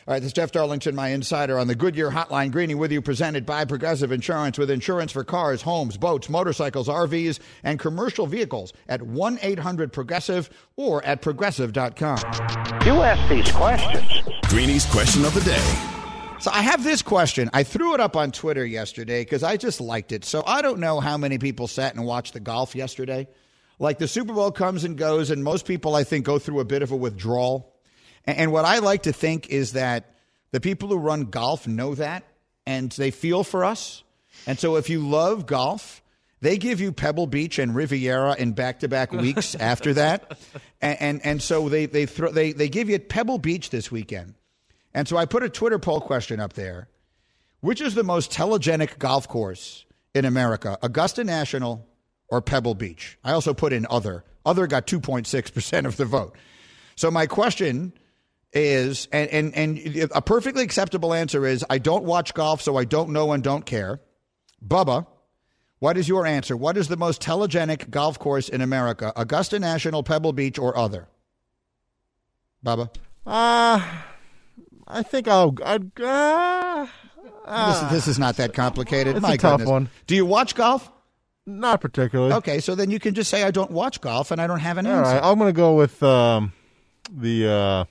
[0.05, 2.51] All right, this is Jeff Darlington, my insider on the Goodyear Hotline.
[2.51, 7.39] Greeny with you, presented by Progressive Insurance with insurance for cars, homes, boats, motorcycles, RVs,
[7.63, 12.17] and commercial vehicles at 1 800 Progressive or at progressive.com.
[12.85, 14.11] You ask these questions.
[14.49, 15.89] Greeny's question of the day.
[16.41, 17.49] So I have this question.
[17.53, 20.25] I threw it up on Twitter yesterday because I just liked it.
[20.25, 23.29] So I don't know how many people sat and watched the golf yesterday.
[23.83, 26.65] Like the Super Bowl comes and goes, and most people, I think, go through a
[26.65, 27.75] bit of a withdrawal.
[28.23, 30.15] And what I like to think is that
[30.51, 32.23] the people who run golf know that
[32.65, 34.01] and they feel for us.
[34.47, 36.01] And so if you love golf,
[36.39, 40.37] they give you Pebble Beach and Riviera in back to back weeks after that.
[40.81, 44.35] And, and, and so they, they, throw, they, they give you Pebble Beach this weekend.
[44.93, 46.87] And so I put a Twitter poll question up there.
[47.59, 51.85] Which is the most telegenic golf course in America, Augusta National
[52.33, 53.19] or Pebble Beach?
[53.23, 54.23] I also put in other.
[54.43, 56.35] Other got 2.6% of the vote.
[56.95, 57.93] So my question
[58.51, 62.85] is, and, and, and a perfectly acceptable answer is I don't watch golf, so I
[62.85, 64.01] don't know and don't care.
[64.65, 65.05] Bubba,
[65.77, 66.57] what is your answer?
[66.57, 69.13] What is the most telegenic golf course in America?
[69.15, 71.07] Augusta National, Pebble Beach, or other?
[72.65, 72.89] Bubba?
[73.27, 73.79] Uh,
[74.87, 75.55] I think I'll.
[75.63, 76.87] I'd, uh,
[77.45, 79.17] uh, this, this, is not that complicated.
[79.17, 79.69] It's My a tough goodness.
[79.69, 79.89] one.
[80.07, 80.89] Do you watch golf?
[81.45, 82.33] Not particularly.
[82.33, 84.77] Okay, so then you can just say I don't watch golf and I don't have
[84.77, 85.15] an All answer.
[85.15, 86.53] Right, I'm going to go with um,
[87.11, 87.85] the uh,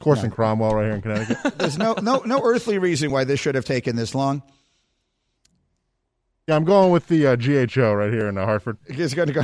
[0.00, 1.38] course in Cromwell right here in Connecticut.
[1.58, 4.42] There's no no no earthly reason why this should have taken this long.
[6.48, 8.78] Yeah, I'm going with the uh, GHO right here in uh, Hartford.
[8.90, 9.42] He's going to go.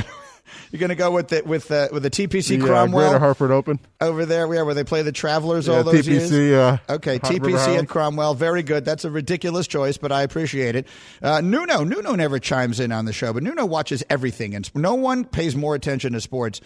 [0.71, 3.19] You're going to go with the with the with the TPC the, Cromwell uh, Greater
[3.19, 6.31] Hartford Open over there, We yeah, where they play the Travelers yeah, all those TPC,
[6.31, 6.31] years.
[6.31, 8.85] Uh, okay, TPC at Cromwell, very good.
[8.85, 10.87] That's a ridiculous choice, but I appreciate it.
[11.21, 14.95] Uh, Nuno, Nuno never chimes in on the show, but Nuno watches everything, and no
[14.95, 16.61] one pays more attention to sports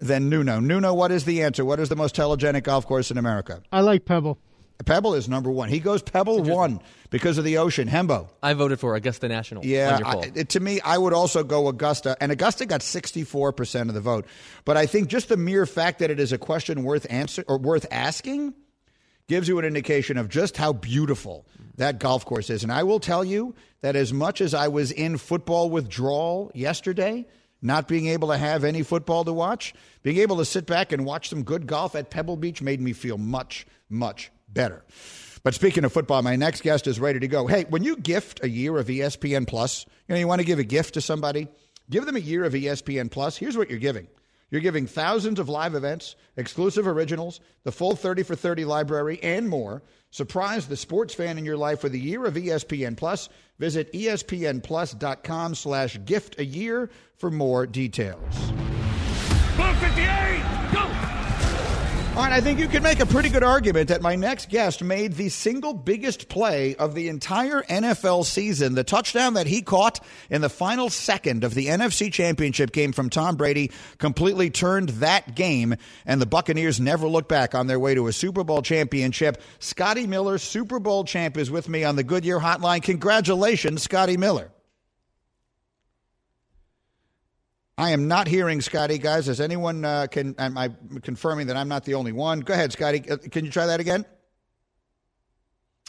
[0.00, 0.60] than Nuno.
[0.60, 1.64] Nuno, what is the answer?
[1.64, 3.62] What is the most telegenic golf course in America?
[3.72, 4.38] I like Pebble.
[4.84, 5.68] Pebble is number one.
[5.68, 7.88] He goes Pebble one because of the ocean.
[7.88, 8.28] Hembo.
[8.42, 9.64] I voted for Augusta National.
[9.64, 13.94] Yeah, I, to me, I would also go Augusta, and Augusta got sixty-four percent of
[13.94, 14.26] the vote.
[14.64, 17.56] But I think just the mere fact that it is a question worth answer or
[17.56, 18.52] worth asking
[19.26, 22.62] gives you an indication of just how beautiful that golf course is.
[22.62, 27.26] And I will tell you that as much as I was in football withdrawal yesterday,
[27.62, 31.06] not being able to have any football to watch, being able to sit back and
[31.06, 34.84] watch some good golf at Pebble Beach made me feel much, much better.
[35.42, 37.46] But speaking of football, my next guest is ready to go.
[37.46, 40.58] Hey, when you gift a year of ESPN Plus, you know, you want to give
[40.58, 41.48] a gift to somebody,
[41.90, 43.36] give them a year of ESPN Plus.
[43.36, 44.08] Here's what you're giving.
[44.50, 49.48] You're giving thousands of live events, exclusive originals, the full 30 for 30 library, and
[49.48, 49.82] more.
[50.10, 53.28] Surprise the sports fan in your life with a year of ESPN Plus.
[53.58, 58.52] Visit espnplus.com slash gift a year for more details.
[59.56, 60.53] 58, go!
[62.16, 64.84] All right, I think you can make a pretty good argument that my next guest
[64.84, 68.76] made the single biggest play of the entire NFL season.
[68.76, 69.98] The touchdown that he caught
[70.30, 75.34] in the final second of the NFC Championship game from Tom Brady completely turned that
[75.34, 75.74] game,
[76.06, 79.42] and the Buccaneers never looked back on their way to a Super Bowl championship.
[79.58, 82.84] Scotty Miller, Super Bowl champ, is with me on the Goodyear Hotline.
[82.84, 84.53] Congratulations, Scotty Miller.
[87.76, 89.28] I am not hearing Scotty, guys.
[89.28, 90.36] Is anyone uh, can?
[90.38, 90.70] Am I
[91.02, 92.40] confirming that I'm not the only one?
[92.40, 93.10] Go ahead, Scotty.
[93.10, 94.04] Uh, can you try that again?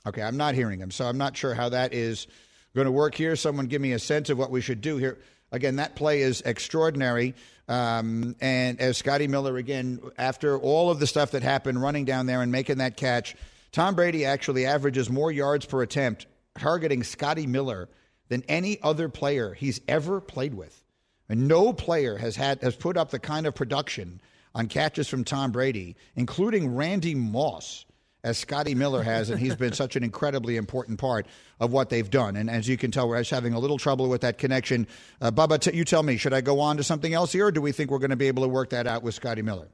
[0.07, 2.27] Okay, I'm not hearing him, so I'm not sure how that is
[2.73, 3.35] going to work here.
[3.35, 5.19] Someone give me a sense of what we should do here.
[5.51, 7.35] Again, that play is extraordinary.
[7.67, 12.25] Um, and as Scotty Miller, again, after all of the stuff that happened, running down
[12.25, 13.35] there and making that catch,
[13.71, 16.25] Tom Brady actually averages more yards per attempt
[16.57, 17.89] targeting Scotty Miller
[18.29, 20.84] than any other player he's ever played with.
[21.29, 24.21] And no player has had has put up the kind of production
[24.53, 27.85] on catches from Tom Brady, including Randy Moss,
[28.23, 31.27] as Scotty Miller has, and he's been such an incredibly important part
[31.59, 32.35] of what they've done.
[32.35, 34.87] And as you can tell, we're just having a little trouble with that connection.
[35.21, 37.51] Uh, Bubba, t- you tell me, should I go on to something else here, or
[37.51, 39.67] do we think we're going to be able to work that out with Scotty Miller?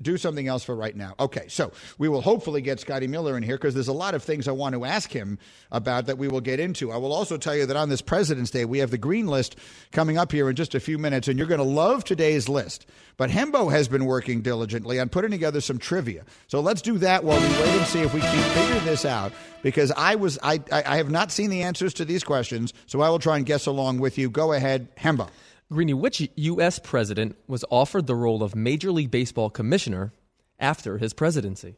[0.00, 1.14] Do something else for right now.
[1.18, 4.22] Okay, so we will hopefully get Scotty Miller in here because there's a lot of
[4.22, 5.38] things I want to ask him
[5.70, 6.92] about that we will get into.
[6.92, 9.56] I will also tell you that on this President's Day, we have the green list
[9.92, 12.86] coming up here in just a few minutes, and you're going to love today's list.
[13.16, 16.24] But Hembo has been working diligently on putting together some trivia.
[16.48, 19.32] So let's do that while we wait and see if we can figure this out.
[19.62, 23.08] Because I was I I have not seen the answers to these questions, so I
[23.08, 24.28] will try and guess along with you.
[24.28, 25.28] Go ahead, Hembo.
[25.74, 26.78] Greeny, which U.S.
[26.78, 30.12] president was offered the role of Major League Baseball commissioner
[30.58, 31.76] after his presidency?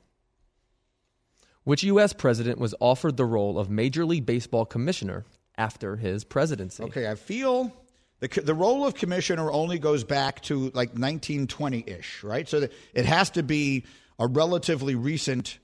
[1.65, 2.13] Which U.S.
[2.13, 5.25] president was offered the role of Major League Baseball commissioner
[5.59, 6.85] after his presidency?
[6.85, 7.73] Okay, I feel
[8.21, 12.49] the the role of commissioner only goes back to like 1920 ish, right?
[12.49, 13.85] So it has to be
[14.19, 15.59] a relatively recent,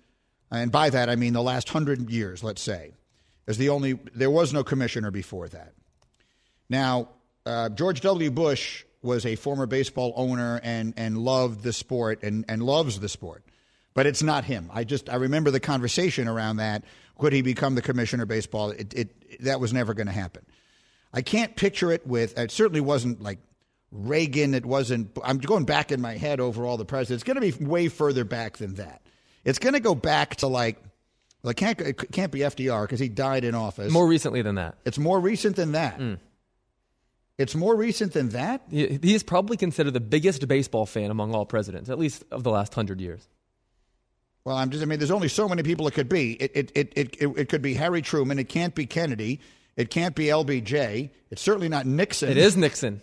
[0.50, 2.92] and by that I mean the last hundred years, let's say,
[3.46, 5.72] is the only there was no commissioner before that.
[6.68, 7.08] Now,
[7.46, 8.30] uh, George W.
[8.30, 13.08] Bush was a former baseball owner and and loved the sport and and loves the
[13.08, 13.44] sport,
[13.94, 14.70] but it's not him.
[14.72, 16.84] I just I remember the conversation around that.
[17.18, 18.70] Could he become the commissioner of baseball?
[18.70, 20.44] It, it that was never going to happen.
[21.12, 22.38] I can't picture it with.
[22.38, 23.38] It certainly wasn't like
[23.90, 24.54] Reagan.
[24.54, 25.16] It wasn't.
[25.22, 27.22] I'm going back in my head over all the presidents.
[27.22, 29.02] It's going to be way further back than that.
[29.44, 30.82] It's going to go back to like.
[31.42, 31.80] Well, it can't.
[31.80, 33.92] It can't be FDR because he died in office.
[33.92, 34.76] More recently than that.
[34.84, 36.00] It's more recent than that.
[37.42, 38.62] It's more recent than that.
[38.70, 42.50] He is probably considered the biggest baseball fan among all presidents, at least of the
[42.50, 43.26] last hundred years.
[44.44, 44.82] Well, I'm just.
[44.82, 46.34] I mean, there's only so many people it could be.
[46.34, 48.38] It it it it, it, it could be Harry Truman.
[48.38, 49.40] It can't be Kennedy.
[49.76, 51.10] It can't be LBJ.
[51.30, 52.30] It's certainly not Nixon.
[52.30, 53.02] It is Nixon.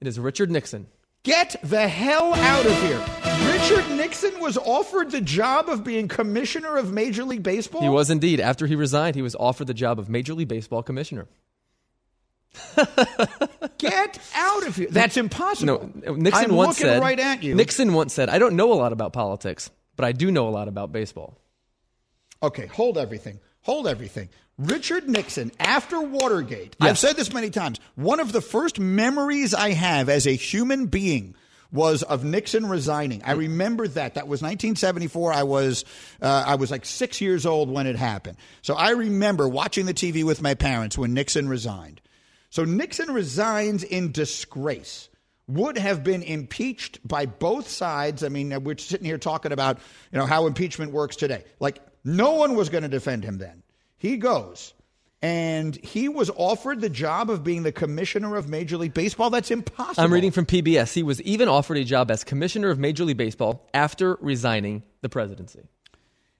[0.00, 0.86] It is Richard Nixon.
[1.22, 3.02] Get the hell out of here.
[3.50, 7.80] Richard Nixon was offered the job of being commissioner of Major League Baseball.
[7.80, 8.40] He was indeed.
[8.40, 11.26] After he resigned, he was offered the job of Major League Baseball commissioner.
[13.78, 14.88] Get out of here.
[14.90, 15.90] That's impossible.
[16.04, 17.02] No, Nixon I'm once looking said.
[17.02, 17.54] right at you.
[17.54, 20.50] Nixon once said, "I don't know a lot about politics, but I do know a
[20.50, 21.38] lot about baseball."
[22.42, 23.40] Okay, hold everything.
[23.62, 24.28] Hold everything.
[24.58, 29.70] Richard Nixon, after Watergate, I've said this many times, one of the first memories I
[29.70, 31.34] have as a human being
[31.72, 33.20] was of Nixon resigning.
[33.24, 34.14] I remember that.
[34.14, 35.32] That was 1974.
[35.32, 35.84] I was
[36.22, 38.36] uh, I was like six years old when it happened.
[38.62, 42.00] So I remember watching the TV with my parents when Nixon resigned.
[42.54, 45.08] So Nixon resigns in disgrace.
[45.48, 48.22] Would have been impeached by both sides.
[48.22, 49.78] I mean, we're sitting here talking about
[50.12, 51.42] you know how impeachment works today.
[51.58, 53.64] Like no one was going to defend him then.
[53.96, 54.72] He goes,
[55.20, 59.30] and he was offered the job of being the commissioner of Major League Baseball.
[59.30, 60.04] That's impossible.
[60.04, 60.94] I'm reading from PBS.
[60.94, 65.08] He was even offered a job as commissioner of Major League Baseball after resigning the
[65.08, 65.64] presidency.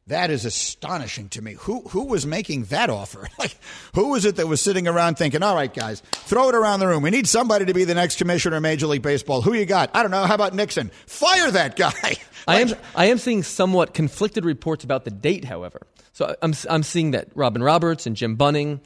[0.09, 1.55] That is astonishing to me.
[1.61, 3.27] Who who was making that offer?
[3.39, 3.57] Like,
[3.95, 6.87] who was it that was sitting around thinking, "All right, guys, throw it around the
[6.87, 7.03] room.
[7.03, 9.43] We need somebody to be the next commissioner of Major League Baseball.
[9.43, 9.91] Who you got?
[9.95, 10.25] I don't know.
[10.25, 10.91] How about Nixon?
[11.07, 15.87] Fire that guy." I am I am seeing somewhat conflicted reports about the date, however.
[16.13, 18.81] So I'm I'm seeing that Robin Roberts and Jim Bunning,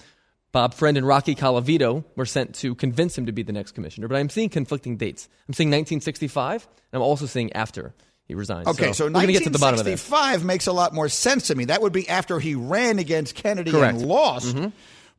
[0.52, 4.08] Bob Friend and Rocky Colavito were sent to convince him to be the next commissioner.
[4.08, 5.28] But I'm seeing conflicting dates.
[5.48, 7.94] I'm seeing 1965, and I'm also seeing after
[8.28, 8.68] he resigned.
[8.68, 11.64] Okay, so, we're to the bottom of 1965 makes a lot more sense to me.
[11.64, 13.94] That would be after he ran against Kennedy Correct.
[13.96, 14.02] Mm-hmm.
[14.02, 14.56] and lost.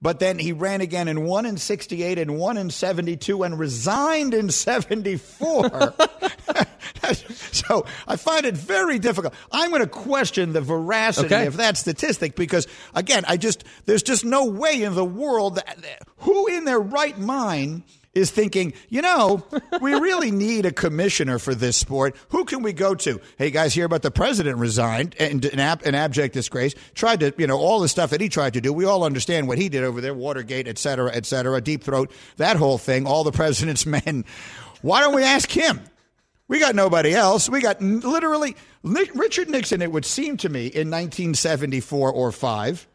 [0.02, 4.34] But then he ran again and won in 68 and won in 72 and resigned
[4.34, 5.69] in 74.
[7.52, 9.34] so I find it very difficult.
[9.52, 11.48] I'm going to question the veracity Okay.
[11.48, 15.80] of that statistic because, again, I just, there's just no way in the world that,
[16.19, 19.45] who in their right mind is thinking, you know,
[19.82, 22.15] we really need a commissioner for this sport.
[22.30, 23.22] Who can we go to?
[23.38, 26.74] Hey, guys, hear about the president resigned and an, ab- an abject disgrace.
[26.95, 28.74] Tried to, you know, all the stuff that he tried to do.
[28.74, 32.12] We all understand what he did over there, Watergate, et cetera, et cetera, deep throat,
[32.38, 34.26] that whole thing, all the president's men.
[34.82, 35.82] Why don't we ask him?
[36.48, 37.48] We got nobody else.
[37.48, 42.88] We got literally Richard Nixon, it would seem to me, in 1974 or 5,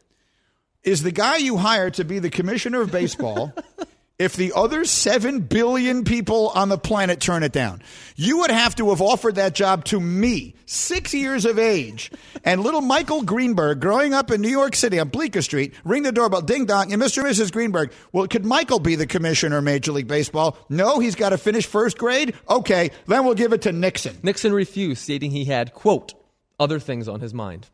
[0.82, 3.52] is the guy you hire to be the commissioner of baseball
[4.18, 7.82] if the other 7 billion people on the planet turn it down.
[8.14, 12.12] You would have to have offered that job to me, six years of age,
[12.44, 16.12] and little Michael Greenberg growing up in New York City on Bleecker Street, ring the
[16.12, 17.18] doorbell, ding dong, and Mr.
[17.18, 17.52] and Mrs.
[17.52, 17.92] Greenberg.
[18.12, 20.56] Well, could Michael be the commissioner of Major League Baseball?
[20.68, 22.34] No, he's got to finish first grade?
[22.48, 24.16] Okay, then we'll give it to Nixon.
[24.22, 26.14] Nixon refused, stating he had quote
[26.60, 27.66] other things on his mind.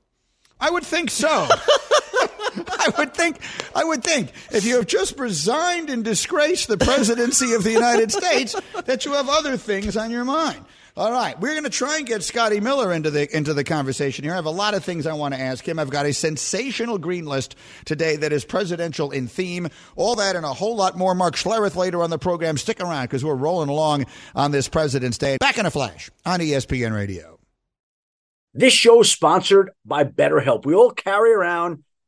[0.58, 1.48] I would think so.
[2.80, 3.38] I would think,
[3.74, 8.10] I would think, if you have just resigned and disgraced the presidency of the United
[8.10, 10.64] States, that you have other things on your mind.
[10.96, 14.24] All right, we're going to try and get Scotty Miller into the into the conversation
[14.24, 14.32] here.
[14.32, 15.78] I have a lot of things I want to ask him.
[15.78, 19.68] I've got a sensational green list today that is presidential in theme.
[19.94, 21.14] All that and a whole lot more.
[21.14, 22.56] Mark Schlereth later on the program.
[22.56, 25.36] Stick around because we're rolling along on this President's Day.
[25.38, 27.38] Back in a flash on ESPN Radio.
[28.52, 30.66] This show is sponsored by BetterHelp.
[30.66, 31.84] We all carry around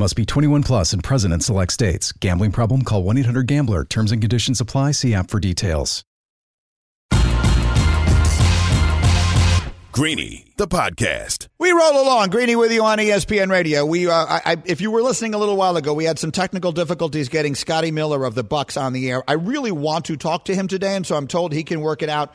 [0.00, 2.10] Must be 21 plus and present in select states.
[2.12, 2.84] Gambling problem?
[2.84, 3.84] Call 1 800 GAMBLER.
[3.84, 4.92] Terms and conditions apply.
[4.92, 6.04] See app for details.
[9.92, 11.48] Greeny, the podcast.
[11.58, 13.84] We roll along, Greeny, with you on ESPN Radio.
[13.84, 16.32] We, uh, I, I, if you were listening a little while ago, we had some
[16.32, 19.22] technical difficulties getting Scotty Miller of the Bucks on the air.
[19.28, 22.00] I really want to talk to him today, and so I'm told he can work
[22.00, 22.32] it out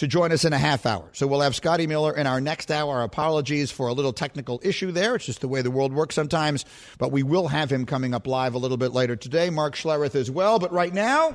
[0.00, 1.06] to join us in a half hour.
[1.12, 3.02] So we'll have Scotty Miller in our next hour.
[3.02, 5.14] Apologies for a little technical issue there.
[5.14, 6.64] It's just the way the world works sometimes.
[6.96, 9.50] But we will have him coming up live a little bit later today.
[9.50, 10.58] Mark Schlereth as well.
[10.58, 11.34] But right now,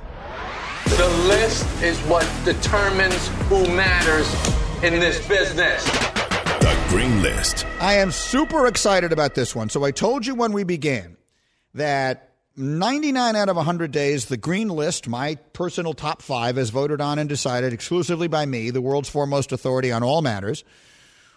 [0.84, 4.28] the list is what determines who matters
[4.82, 5.84] in this business.
[6.58, 7.64] The Green List.
[7.80, 9.68] I am super excited about this one.
[9.68, 11.16] So I told you when we began
[11.74, 12.25] that
[12.56, 17.18] 99 out of 100 days, the green list, my personal top five, as voted on
[17.18, 20.64] and decided exclusively by me, the world's foremost authority on all matters,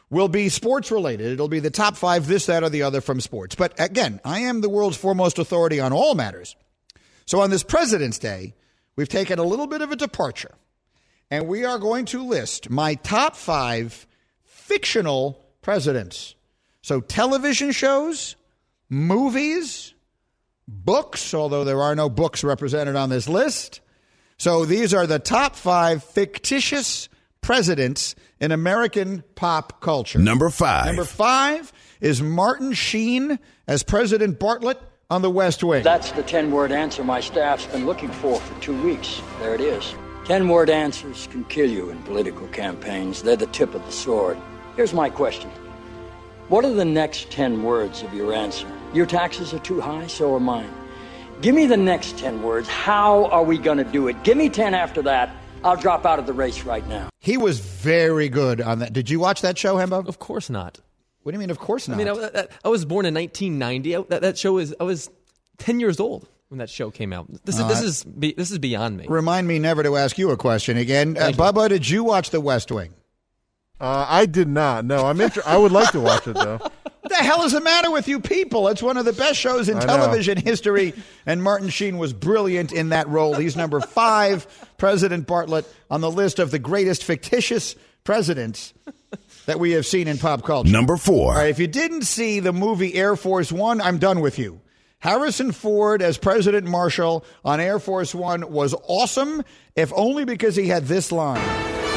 [0.09, 1.33] will be sports related.
[1.33, 3.55] It'll be the top five, this, that, or the other from sports.
[3.55, 6.55] But again, I am the world's foremost authority on all matters.
[7.25, 8.55] So on this President's Day,
[8.95, 10.55] we've taken a little bit of a departure,
[11.29, 14.07] and we are going to list my top five
[14.45, 16.35] fictional presidents.
[16.81, 18.37] So television shows,
[18.89, 19.93] movies,
[20.69, 23.81] books, although there are no books represented on this list.
[24.37, 27.09] So these are the top five fictitious
[27.41, 30.19] presidents in American pop culture.
[30.19, 30.85] Number five.
[30.85, 34.77] Number five is Martin Sheen as President Bartlet
[35.09, 35.83] on the West Wing.
[35.83, 39.21] That's the 10 word answer my staff's been looking for for two weeks.
[39.39, 39.95] There it is.
[40.25, 44.37] 10 word answers can kill you in political campaigns, they're the tip of the sword.
[44.75, 45.49] Here's my question
[46.49, 48.67] What are the next 10 words of your answer?
[48.91, 50.69] Your taxes are too high, so are mine.
[51.41, 52.67] Give me the next 10 words.
[52.67, 54.23] How are we going to do it?
[54.23, 55.29] Give me 10 after that.
[55.63, 57.09] I'll drop out of the race right now.
[57.19, 58.93] He was very good on that.
[58.93, 60.07] Did you watch that show, Hembo?
[60.07, 60.79] Of course not.
[61.21, 61.99] What do you mean, of course not?
[61.99, 63.95] I mean, I, I was born in 1990.
[63.95, 65.11] I, that, that show is, I was
[65.59, 67.27] 10 years old when that show came out.
[67.45, 69.05] This is, Uh, this is, this is beyond me.
[69.07, 71.15] Remind me never to ask you a question again.
[71.15, 71.43] Uh, Thank you.
[71.43, 72.95] Bubba, did you watch The West Wing?
[73.79, 74.83] Uh, I did not.
[74.85, 76.59] No, I'm inter- I would like to watch it though.
[77.01, 78.67] What the hell is the matter with you people?
[78.67, 79.85] It's one of the best shows in I know.
[79.87, 80.93] television history,
[81.25, 83.33] and Martin Sheen was brilliant in that role.
[83.35, 84.45] He's number five,
[84.77, 88.73] President Bartlet, on the list of the greatest fictitious presidents
[89.45, 90.69] that we have seen in pop culture.
[90.69, 91.31] Number four.
[91.31, 94.59] All right, if you didn't see the movie Air Force One, I'm done with you.
[94.99, 99.41] Harrison Ford as President Marshall on Air Force One was awesome,
[99.75, 101.88] if only because he had this line.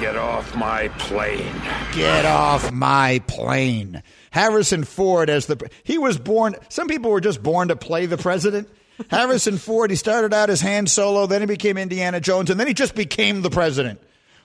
[0.00, 1.52] Get off my plane.
[1.92, 4.02] Get off my plane.
[4.30, 6.54] Harrison Ford as the he was born.
[6.68, 8.68] Some people were just born to play the president.
[9.10, 9.90] Harrison Ford.
[9.90, 12.94] He started out as Han Solo, then he became Indiana Jones, and then he just
[12.94, 14.00] became the president.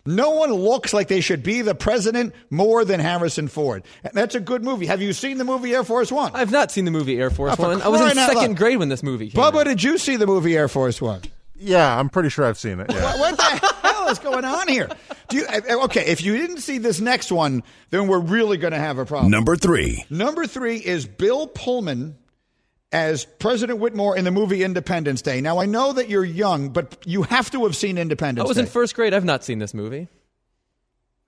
[0.05, 3.83] No one looks like they should be the president more than Harrison Ford.
[4.03, 4.85] And that's a good movie.
[4.87, 6.31] Have you seen the movie Air Force One?
[6.35, 7.81] I've not seen the movie Air Force Oh, for One.
[7.81, 8.57] I was in second loud.
[8.57, 9.63] grade when this movie came Bubba, out.
[9.65, 11.21] did you see the movie Air Force One?
[11.63, 12.91] Yeah, I'm pretty sure I've seen it.
[12.91, 13.17] Yeah.
[13.17, 14.89] What, what the hell is going on here?
[15.29, 16.05] Do you uh, okay?
[16.07, 19.31] If you didn't see this next one, then we're really going to have a problem.
[19.31, 20.05] Number three.
[20.09, 22.17] Number three is Bill Pullman
[22.91, 25.41] as President Whitmore in the movie Independence Day.
[25.41, 28.57] Now I know that you're young, but you have to have seen Independence I was
[28.57, 28.63] Day.
[28.63, 29.13] in first grade.
[29.13, 30.09] I've not seen this movie.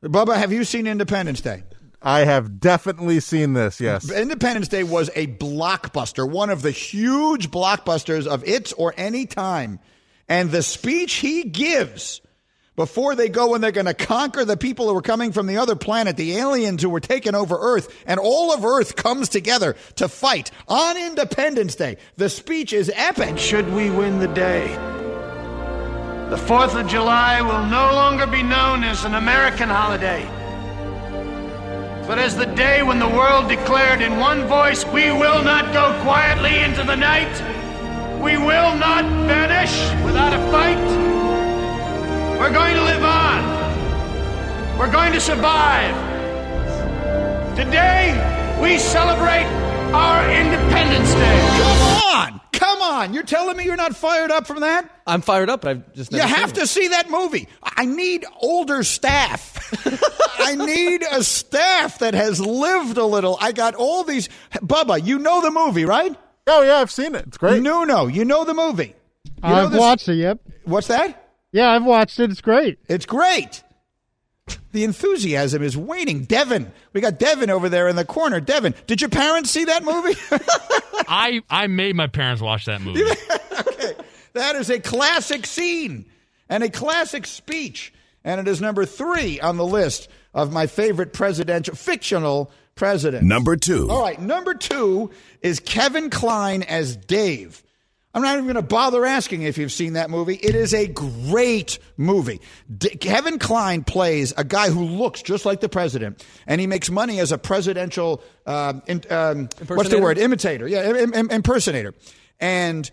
[0.04, 1.64] Bubba, have you seen Independence Day?
[2.02, 3.82] I have definitely seen this.
[3.82, 4.12] Yes.
[4.12, 9.80] Independence Day was a blockbuster, one of the huge blockbusters of its or any time.
[10.28, 12.22] And the speech he gives
[12.76, 15.58] before they go and they're going to conquer the people who are coming from the
[15.58, 19.76] other planet, the aliens who were taking over Earth, and all of Earth comes together
[19.96, 21.98] to fight on Independence Day.
[22.18, 23.38] The speech is epic.
[23.38, 24.68] Should we win the day,
[26.30, 30.26] the 4th of July will no longer be known as an American holiday,
[32.08, 35.98] but as the day when the world declared in one voice, we will not go
[36.04, 37.65] quietly into the night.
[38.22, 40.78] We will not vanish without a fight.
[42.40, 44.78] We're going to live on.
[44.80, 45.96] We're going to survive.
[47.56, 48.12] Today,
[48.62, 49.46] we celebrate
[49.94, 51.50] our Independence Day.
[51.62, 52.42] Come on.
[52.52, 53.14] Come on.
[53.14, 54.90] You're telling me you're not fired up from that?
[55.08, 56.68] I'm fired up, but I've just You have seen to it.
[56.70, 57.48] see that movie.
[57.64, 59.54] I need older staff.
[60.40, 63.38] I need a staff that has lived a little.
[63.40, 64.30] I got all these.
[64.56, 66.16] Bubba, you know the movie, right?
[66.48, 67.26] Oh yeah, I've seen it.
[67.28, 67.62] It's great.
[67.62, 68.94] No, no, you know the movie.
[69.44, 70.16] You know I've this- watched it.
[70.16, 70.40] Yep.
[70.66, 71.22] What's that?
[71.52, 72.30] Yeah, I've watched it.
[72.32, 72.78] It's great.
[72.90, 73.64] It's great.
[74.74, 76.26] The enthusiasm is waning.
[76.26, 78.40] Devin, we got Devin over there in the corner.
[78.42, 80.20] Devin, did your parents see that movie?
[81.08, 83.04] I I made my parents watch that movie.
[83.58, 83.94] Okay,
[84.34, 86.06] that is a classic scene
[86.50, 87.94] and a classic speech.
[88.26, 92.52] And it is number three on the list of my favorite presidential, fictional
[92.86, 93.26] presidents.
[93.26, 93.90] Number two.
[93.90, 95.10] All right, number two
[95.42, 97.64] is Kevin Kline as Dave.
[98.14, 100.36] I'm not even going to bother asking if you've seen that movie.
[100.36, 102.40] It is a great movie.
[102.78, 106.90] D- Kevin Kline plays a guy who looks just like the president, and he makes
[106.90, 110.18] money as a presidential, um, in, um, what's the word?
[110.18, 110.68] Imitator.
[110.68, 111.94] Yeah, im- im- impersonator.
[112.40, 112.90] And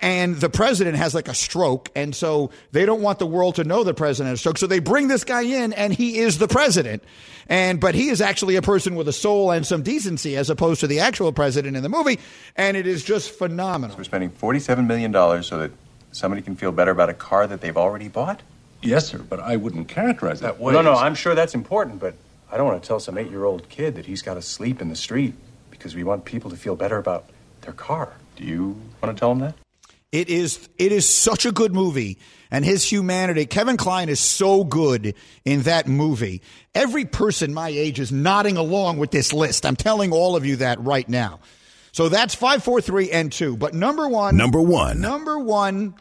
[0.00, 3.64] and the president has like a stroke, and so they don't want the world to
[3.64, 4.58] know the president has a stroke.
[4.58, 7.02] So they bring this guy in, and he is the president.
[7.48, 10.80] And but he is actually a person with a soul and some decency, as opposed
[10.80, 12.18] to the actual president in the movie.
[12.56, 13.96] And it is just phenomenal.
[13.96, 15.12] We're spending $47 million
[15.42, 15.72] so that
[16.12, 18.42] somebody can feel better about a car that they've already bought?
[18.82, 20.72] Yes, sir, but I wouldn't characterize it that way.
[20.72, 22.14] No, no, I'm sure that's important, but
[22.50, 24.80] I don't want to tell some eight year old kid that he's got to sleep
[24.80, 25.34] in the street
[25.70, 27.26] because we want people to feel better about
[27.60, 28.14] their car.
[28.36, 29.54] Do you want to tell him that?
[30.12, 32.18] It is it is such a good movie
[32.50, 33.46] and his humanity.
[33.46, 36.42] Kevin Kline is so good in that movie.
[36.74, 39.64] Every person my age is nodding along with this list.
[39.64, 41.38] I'm telling all of you that right now.
[41.92, 43.56] So that's 5 4 3 and 2.
[43.56, 45.00] But number 1 Number one.
[45.00, 45.94] Number 1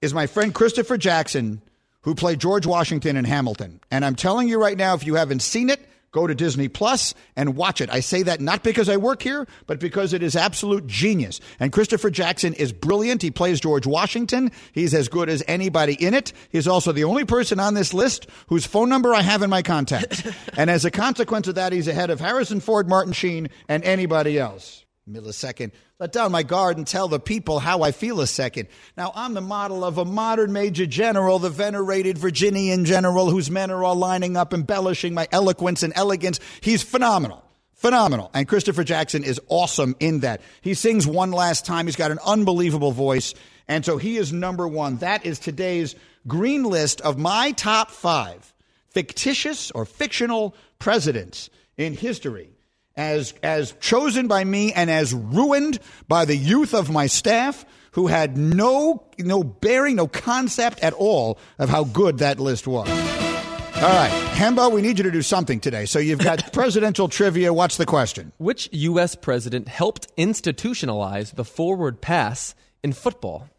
[0.00, 1.62] is my friend Christopher Jackson
[2.02, 3.80] who played George Washington in Hamilton.
[3.90, 5.80] And I'm telling you right now if you haven't seen it,
[6.16, 7.90] go to Disney Plus and watch it.
[7.90, 11.40] I say that not because I work here, but because it is absolute genius.
[11.60, 13.20] And Christopher Jackson is brilliant.
[13.20, 14.50] He plays George Washington.
[14.72, 16.32] He's as good as anybody in it.
[16.48, 19.60] He's also the only person on this list whose phone number I have in my
[19.60, 20.22] contacts.
[20.56, 24.38] and as a consequence of that, he's ahead of Harrison Ford, Martin Sheen, and anybody
[24.38, 24.85] else.
[25.08, 25.70] Millisecond.
[26.00, 28.68] Let down my guard and tell the people how I feel a second.
[28.96, 33.70] Now, I'm the model of a modern major general, the venerated Virginian general whose men
[33.70, 36.40] are all lining up, embellishing my eloquence and elegance.
[36.60, 37.44] He's phenomenal.
[37.74, 38.30] Phenomenal.
[38.34, 40.40] And Christopher Jackson is awesome in that.
[40.60, 41.86] He sings one last time.
[41.86, 43.34] He's got an unbelievable voice.
[43.68, 44.96] And so he is number one.
[44.96, 45.94] That is today's
[46.26, 48.52] green list of my top five
[48.88, 52.55] fictitious or fictional presidents in history
[52.96, 55.78] as as chosen by me and as ruined
[56.08, 61.38] by the youth of my staff who had no no bearing, no concept at all
[61.58, 62.88] of how good that list was.
[62.88, 65.84] All right, Hembo, we need you to do something today.
[65.84, 67.52] So you've got presidential trivia.
[67.52, 68.32] What's the question?
[68.38, 69.14] Which U.S.
[69.14, 73.50] president helped institutionalize the forward pass in football?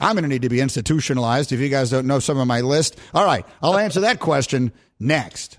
[0.00, 2.62] I'm going to need to be institutionalized if you guys don't know some of my
[2.62, 2.98] list.
[3.12, 5.58] All right, I'll uh, answer that question next.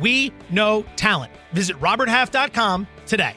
[0.00, 1.32] we know talent.
[1.52, 3.34] Visit RobertHalf.com today.